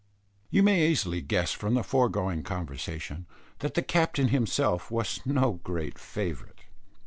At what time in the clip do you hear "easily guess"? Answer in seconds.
0.87-1.51